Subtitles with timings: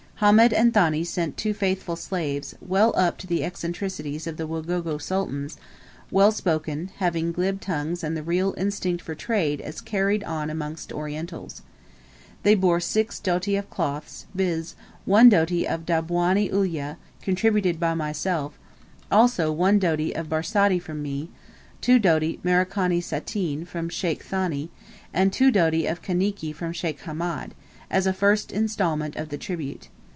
[0.23, 4.99] Hamed and Thani sent two faithful slaves, well up to the eccentricities of the Wagogo
[5.01, 5.57] sultans
[6.11, 10.93] well spoken, having glib tongues and the real instinct for trade as carried on amongst
[10.93, 11.63] Orientals.
[12.43, 14.75] They bore six doti of cloths, viz.,
[15.05, 18.59] one doti of Dabwani Ulyah contributed by myself,
[19.11, 21.31] also one doti of Barsati from me,
[21.81, 24.69] two doti Merikani Satine from Sheikh Thani,
[25.15, 27.55] and two doti of Kaniki from Sheikh Hamed,
[27.89, 29.89] as a first instalment of the tribute.